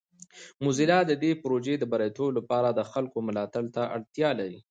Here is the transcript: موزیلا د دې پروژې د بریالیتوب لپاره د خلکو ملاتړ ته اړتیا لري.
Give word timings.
موزیلا 0.63 0.99
د 1.05 1.11
دې 1.23 1.31
پروژې 1.43 1.75
د 1.79 1.83
بریالیتوب 1.91 2.29
لپاره 2.37 2.69
د 2.71 2.79
خلکو 2.91 3.17
ملاتړ 3.27 3.63
ته 3.75 3.81
اړتیا 3.95 4.29
لري. 4.39 4.59